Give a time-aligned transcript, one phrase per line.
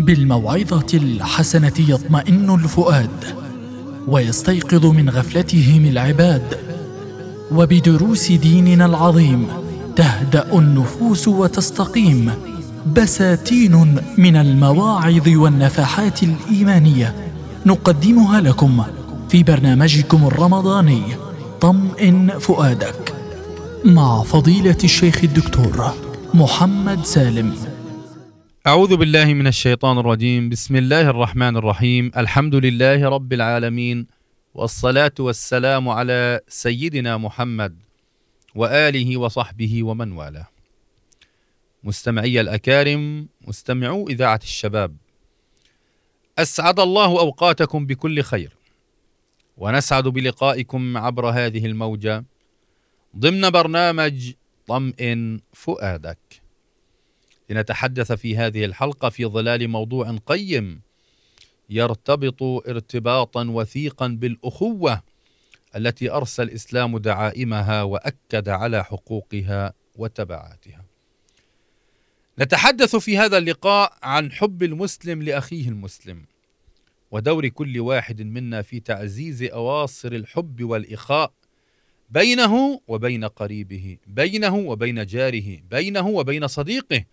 [0.00, 3.24] بالموعظة الحسنة يطمئن الفؤاد
[4.08, 6.58] ويستيقظ من غفلتهم العباد.
[7.52, 9.48] وبدروس ديننا العظيم
[9.96, 12.32] تهدأ النفوس وتستقيم.
[12.96, 17.14] بساتين من المواعظ والنفحات الإيمانية
[17.66, 18.82] نقدمها لكم
[19.28, 21.02] في برنامجكم الرمضاني
[21.60, 23.14] طمئن فؤادك.
[23.84, 25.94] مع فضيلة الشيخ الدكتور
[26.34, 27.71] محمد سالم.
[28.66, 30.48] أعوذ بالله من الشيطان الرجيم.
[30.48, 32.10] بسم الله الرحمن الرحيم.
[32.16, 34.06] الحمد لله رب العالمين
[34.54, 37.78] والصلاة والسلام على سيدنا محمد
[38.54, 40.48] وآله وصحبه ومن والاه.
[41.84, 44.96] مستمعي الأكارم مستمعو إذاعة الشباب
[46.38, 48.56] أسعد الله أوقاتكم بكل خير
[49.56, 52.24] ونسعد بلقائكم عبر هذه الموجة
[53.18, 54.32] ضمن برنامج
[54.66, 56.41] طمئن فؤادك.
[57.52, 60.80] لنتحدث في هذه الحلقة في ظلال موضوع قيم
[61.70, 65.02] يرتبط ارتباطا وثيقا بالأخوة
[65.76, 70.84] التي أرسى الإسلام دعائمها وأكد على حقوقها وتبعاتها.
[72.38, 76.24] نتحدث في هذا اللقاء عن حب المسلم لأخيه المسلم
[77.10, 81.32] ودور كل واحد منا في تعزيز أواصر الحب والإخاء
[82.10, 87.04] بينه وبين قريبه، بينه وبين جاره، بينه وبين صديقه،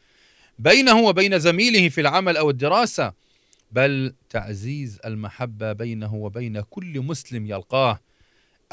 [0.59, 3.13] بينه وبين زميله في العمل أو الدراسة
[3.71, 7.99] بل تعزيز المحبة بينه وبين كل مسلم يلقاه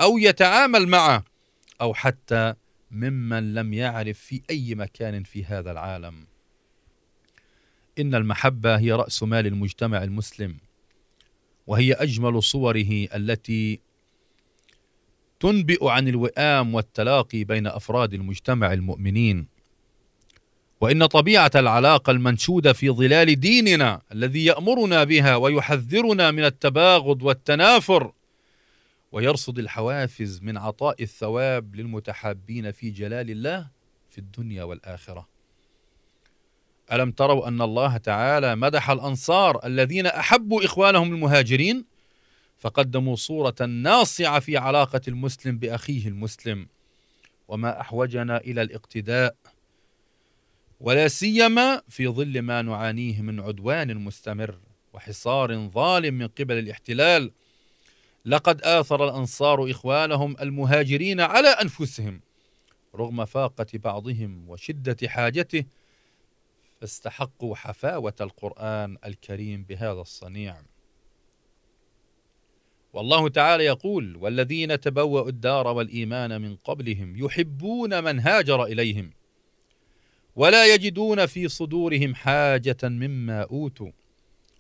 [0.01, 1.25] أو يتعامل معه
[1.81, 2.55] أو حتى
[2.91, 6.27] ممن لم يعرف في أي مكان في هذا العالم.
[7.99, 10.57] إن المحبة هي رأس مال المجتمع المسلم
[11.67, 13.81] وهي أجمل صوره التي
[15.41, 19.56] تنبئ عن الوئام والتلاقي بين أفراد المجتمع المؤمنين.
[20.81, 28.13] وإن طبيعة العلاقة المنشودة في ظلال ديننا الذي يأمرنا بها ويحذرنا من التباغض والتنافر
[29.13, 33.69] ويرصد الحوافز من عطاء الثواب للمتحابين في جلال الله
[34.11, 35.29] في الدنيا والآخرة.
[36.93, 41.85] ألم تروا أن الله تعالى مدح الأنصار الذين أحبوا إخوانهم المهاجرين؟
[42.59, 46.69] فقدموا صورة ناصعة في علاقة المسلم بأخيه المسلم.
[47.49, 49.37] وما أحوجنا إلى الاقتداء
[50.81, 54.59] ولا سيما في ظل ما نعانيه من عدوان مستمر
[54.93, 57.33] وحصار ظالم من قبل الاحتلال.
[58.25, 62.21] لقد آثر الأنصار إخوانهم المهاجرين على أنفسهم
[62.95, 65.65] رغم فاقة بعضهم وشدة حاجته
[66.81, 70.57] فاستحقوا حفاوة القرآن الكريم بهذا الصنيع.
[72.93, 79.11] والله تعالى يقول والذين تبوأوا الدار والإيمان من قبلهم يحبون من هاجر إليهم
[80.37, 83.91] ولا يجدون في صدورهم حاجة مما أوتوا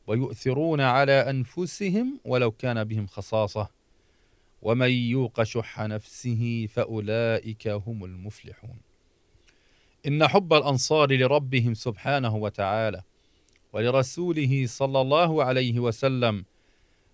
[0.06, 3.68] ويؤثرون على أنفسهم ولو كان بهم خصاصة.
[4.62, 8.76] ومن يوق شح نفسه فأولئك هم المفلحون.
[10.06, 13.02] إن حب الأنصار لربهم سبحانه وتعالى
[13.72, 16.44] ولرسوله صلى الله عليه وسلم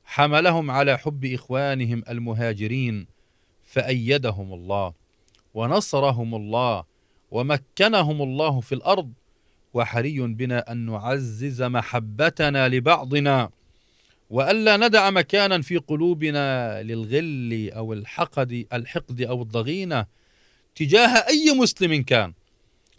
[0.04, 3.06] حملهم على حب إخوانهم المهاجرين
[3.62, 4.92] فأيدهم الله
[5.54, 6.84] ونصرهم الله
[7.32, 9.12] ومكنهم الله في الأرض
[9.74, 13.50] وحري بنا أن نعزز محبتنا لبعضنا.
[14.30, 20.06] والا ندع مكانا في قلوبنا للغل أو الحقد الحقد أو الضغينة
[20.74, 22.32] تجاه أي مسلم كان.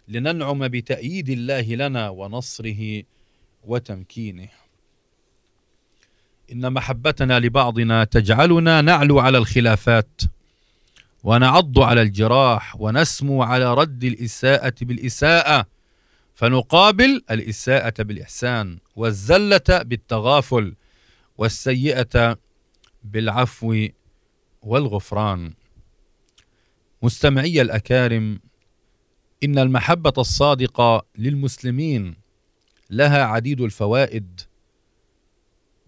[0.08, 3.02] لننعم بتأييد الله لنا ونصره
[3.64, 4.48] وتمكينه.
[6.52, 10.20] إن محبتنا لبعضنا تجعلنا نعلو على الخلافات.
[11.24, 15.66] ونعض على الجراح ونسمو على رد الإساءة بالإساءة
[16.34, 20.74] فنقابل الإساءة بالإحسان والزلة بالتغافل
[21.38, 22.38] والسيئة
[23.04, 23.86] بالعفو
[24.62, 25.54] والغفران.
[27.02, 28.40] مستمعي الأكارم
[29.44, 32.16] إن المحبة الصادقة للمسلمين
[32.90, 34.40] لها عديد الفوائد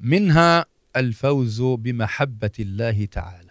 [0.01, 0.67] منها
[0.97, 3.46] الفوز بمحبة الله تعالى.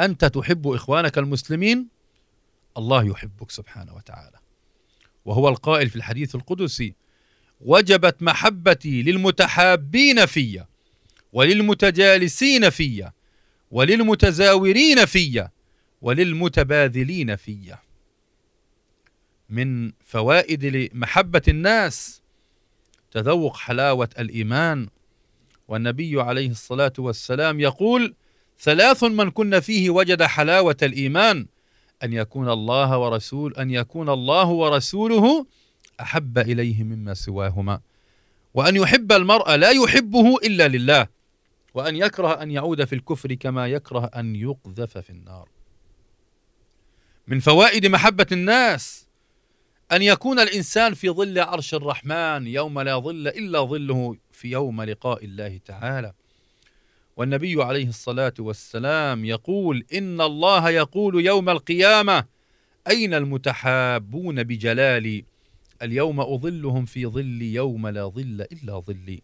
[0.00, 1.88] أنت تحب إخوانك المسلمين؟
[2.76, 4.38] الله يحبك سبحانه وتعالى.
[5.24, 6.94] وهو القائل في الحديث القدسي
[7.60, 10.64] وجبت محبتي للمتحابين في
[11.32, 13.10] وللمتجالسين في
[13.70, 15.48] وللمتزاورين في
[16.02, 17.74] وللمتباذلين في.
[19.48, 22.22] من فوائد محبة الناس
[23.10, 24.88] تذوق حلاوة الإيمان.
[25.68, 28.14] والنبي عليه الصلاة والسلام يقول
[28.60, 31.46] ثلاث من كن فيه وجد حلاوة الإيمان
[32.02, 35.46] أن يكون الله ورسول أن يكون الله ورسوله
[36.00, 37.80] أحب إليه مما سواهما.
[38.54, 41.06] وأن يحب المرء لا يحبه إلا لله
[41.74, 45.48] وأن يكره أن يعود في الكفر كما يكره أن يقذف في النار.
[47.26, 49.06] من فوائد محبة الناس
[49.92, 55.24] أن يكون الإنسان في ظل عرش الرحمن يوم لا ظل إلا ظله في يوم لقاء
[55.24, 56.12] الله تعالى.
[57.20, 62.24] والنبي عليه الصلاة والسلام يقول إن الله يقول يوم القيامة
[62.88, 65.24] أين المتحابون بجلالي
[65.82, 69.22] اليوم أظلهم في ظل يوم لا ظل إلا ظلي.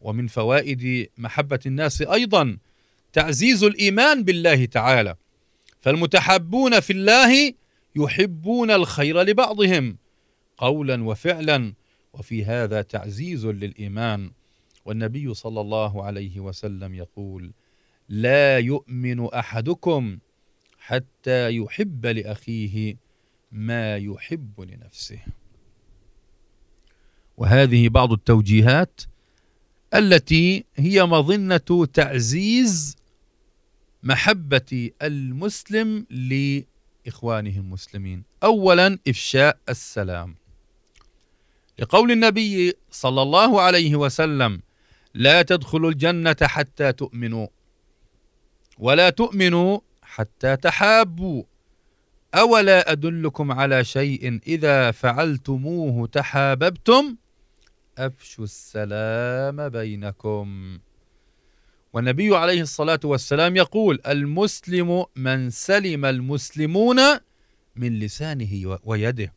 [0.00, 2.58] ومن فوائد محبة الناس أيضا
[3.12, 5.14] تعزيز الإيمان بالله تعالى.
[5.80, 7.52] فالمتحابون في الله
[7.96, 9.96] يحبون الخير لبعضهم
[10.56, 11.74] قولا وفعلا
[12.12, 14.30] وفي هذا تعزيز للإيمان.
[14.90, 17.52] والنبي صلى الله عليه وسلم يقول
[18.08, 20.18] لا يؤمن أحدكم
[20.78, 22.96] حتى يحب لأخيه
[23.52, 25.18] ما يحب لنفسه.
[27.36, 29.00] وهذه بعض التوجيهات
[29.94, 32.96] التي هي مظنة تعزيز
[34.02, 38.24] محبة المسلم لإخوانه المسلمين.
[38.42, 40.34] اولا إفشاء السلام.
[41.78, 44.60] لقول النبي صلى الله عليه وسلم
[45.14, 47.46] لا تدخلوا الجنة حتى تؤمنوا.
[48.78, 51.42] ولا تؤمنوا حتى تحابوا.
[52.34, 57.16] أولا أدلكم على شيء إذا فعلتموه تحاببتم؟
[57.98, 60.78] أفشوا السلام بينكم.
[61.92, 67.00] والنبي عليه الصلاة والسلام يقول المسلم من سلم المسلمون
[67.76, 69.32] من لسانه ويده.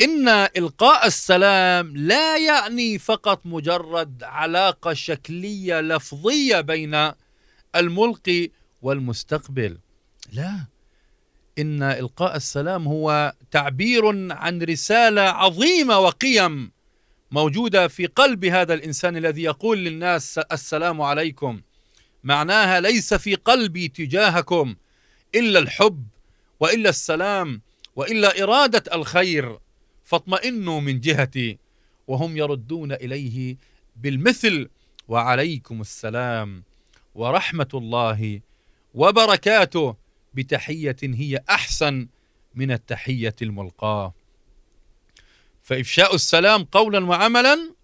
[0.00, 7.10] إن إلقاء السلام لا يعني فقط مجرد علاقة شكلية لفظية بين
[7.76, 8.50] الملقي
[8.82, 9.78] والمستقبل.
[10.32, 10.66] لا
[11.58, 16.72] إن إلقاء السلام هو تعبير عن رسالة عظيمة وقيم
[17.30, 21.60] موجودة في قلب هذا الإنسان الذي يقول للناس السلام عليكم.
[22.24, 24.76] معناها ليس في قلبي تجاهكم
[25.34, 26.06] إلا الحب
[26.60, 27.62] وإلا السلام
[27.96, 29.58] وإلا إرادة الخير.
[30.04, 31.58] فاطمئنوا من جهتي
[32.06, 33.56] وهم يردون إليه
[33.96, 34.68] بالمثل.
[35.08, 36.62] وعليكم السلام
[37.14, 38.40] ورحمة الله
[38.94, 39.96] وبركاته.
[40.34, 42.08] بتحية هي أحسن
[42.54, 44.14] من التحية الملقاة.
[45.62, 47.74] فإفشاء السلام قولا وعملا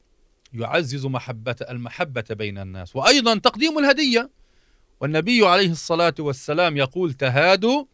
[0.53, 2.97] يعزز محبة المحبة بين الناس.
[2.97, 4.31] وأيضا تقديم الهدية.
[5.01, 7.85] والنبي عليه الصلاة والسلام يقول تهادوا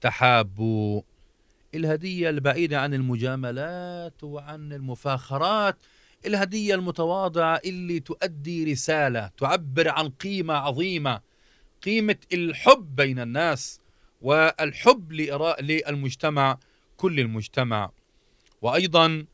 [0.00, 1.02] تحابوا.
[1.74, 5.76] الهدية البعيدة عن المجاملات وعن المفاخرات
[6.26, 11.20] الهدية المتواضعة اللي تؤدي رسالة تعبر عن قيمة عظيمة
[11.82, 13.80] قيمة الحب بين الناس
[14.20, 16.58] والحب للمجتمع
[16.96, 17.90] كل المجتمع.
[18.62, 19.24] وأيضا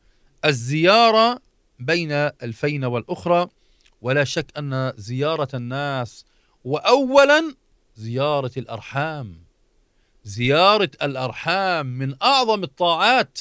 [0.45, 1.41] الزيارة
[1.79, 3.47] بين الفينة والأخرى
[4.01, 6.25] ولا شك أن زيارة الناس
[6.63, 7.55] وأولا
[7.95, 9.46] زيارة الأرحام.
[10.27, 13.39] زيارة الأرحام من أعظم الطاعات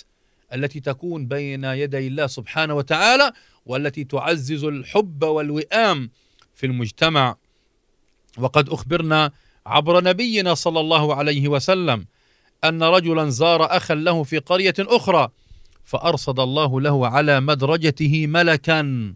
[0.55, 3.33] التي تكون بين يدي الله سبحانه وتعالى
[3.67, 6.11] والتي تعزز الحب والوئام
[6.55, 7.37] في المجتمع.
[8.39, 9.33] وقد أخبرنا
[9.67, 12.07] عبر نبينا صلى الله عليه وسلم
[12.65, 15.29] أن رجلا زار اخا له في قرية أخرى
[15.85, 19.15] فأرصد الله له على مدرجته ملكا.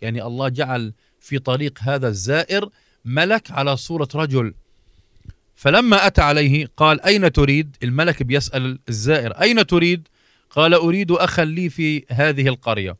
[0.00, 2.68] يعني الله جعل في طريق هذا الزائر
[3.04, 4.54] ملك على صورة رجل.
[5.54, 10.08] فلما أتى عليه قال أين تريد؟ الملك بيسأل الزائر أين تريد؟
[10.50, 12.96] قال أريد أخا لي في هذه القرية.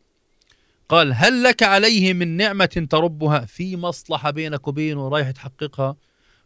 [0.89, 5.97] قال هل لك عليه من نعمة تربها في مصلحة بينك وبينه رايح تحققها؟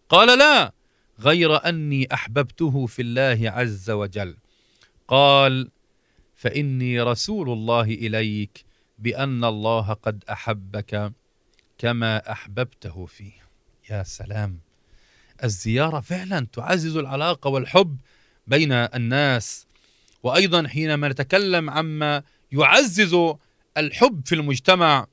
[0.08, 0.72] قال لا
[1.20, 4.36] غير أني أحببته في الله عز وجل.
[5.08, 5.70] قال
[6.34, 8.64] فإني رسول الله إليك
[8.98, 11.12] بأن الله قد أحبك
[11.78, 13.32] كما أحببته فيه.
[13.90, 14.65] يا سلام.
[15.44, 17.96] الزيارة فعلا تعزز العلاقة والحب
[18.46, 19.66] بين الناس.
[20.22, 23.16] وأيضا حينما نتكلم عما يعزز
[23.76, 25.06] الحب في المجتمع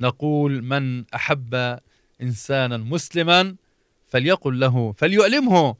[0.00, 1.78] نقول من أحب
[2.22, 3.56] إنسانا مسلما
[4.08, 5.76] فليقل له فليؤلمه.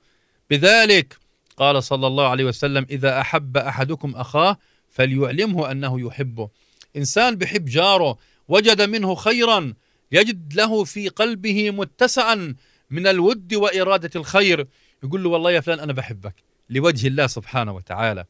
[0.50, 1.18] بذلك
[1.56, 4.58] قال صلى الله عليه وسلم إذا أحب أحدكم أخاه
[4.90, 6.48] فليعلمه أنه يحبه.
[6.96, 9.74] إنسان بحب جاره وجد منه خيرا
[10.12, 12.54] يجد له في قلبه متسعا
[12.90, 14.66] من الود وإرادة الخير.
[15.04, 16.34] يقول له والله يا فلان أنا بحبك
[16.70, 18.24] لوجه الله سبحانه وتعالى.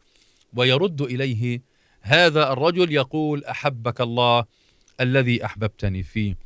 [0.54, 1.62] ويرد إليه
[2.00, 4.44] هذا الرجل يقول أحبك الله
[5.00, 6.36] الذي أحببتني فيه.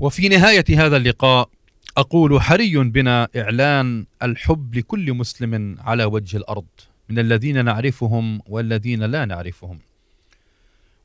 [0.00, 1.50] وفي نهاية هذا اللقاء
[1.96, 6.66] أقول حري بنا إعلان الحب لكل مسلم على وجه الأرض.
[7.08, 9.78] من الذين نعرفهم والذين لا نعرفهم.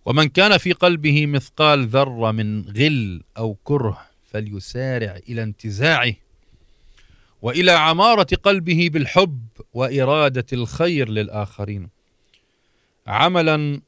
[0.05, 6.13] ومن كان في قلبه مثقال ذرة من غل أو كره فليسارع إلى انتزاعه
[7.41, 11.89] وإلى عمارة قلبه بالحب وإرادة الخير للآخرين.
[13.07, 13.81] عملا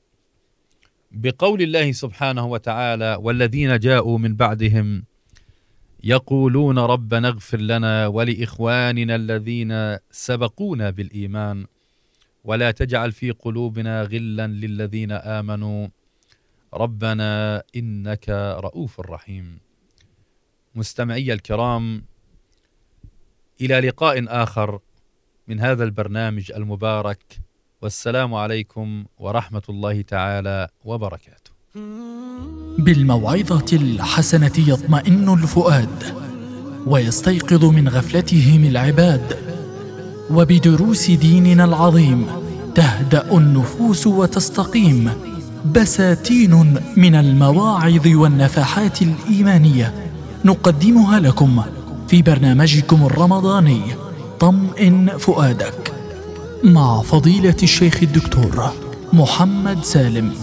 [1.11, 5.03] بقول الله سبحانه وتعالى والذين جاءوا من بعدهم
[6.03, 11.65] يقولون ربنا اغفر لنا ولإخواننا الذين سبقونا بالإيمان
[12.43, 15.87] ولا تجعل في قلوبنا غلا للذين آمنوا
[16.73, 18.29] ربنا إنك
[18.59, 19.59] رؤوف رحيم.
[20.75, 22.05] مستمعي الكرام
[23.61, 24.79] إلى لقاء آخر
[25.47, 27.39] من هذا البرنامج المبارك.
[27.81, 31.51] والسلام عليكم ورحمة الله تعالى وبركاته.
[32.79, 36.03] بالموعظة الحسنة يطمئن الفؤاد
[36.87, 39.55] ويستيقظ من غفلتهم العباد.
[40.31, 42.27] وبدروس ديننا العظيم
[42.75, 45.34] تهدأ النفوس وتستقيم.
[45.65, 49.93] بساتين من المواعظ والنفحات الإيمانية
[50.45, 51.61] نقدمها لكم
[52.07, 53.81] في برنامجكم الرمضاني
[54.39, 55.93] طمئن فؤادك
[56.63, 58.71] مع فضيلة الشيخ الدكتور
[59.13, 60.33] محمد سالم.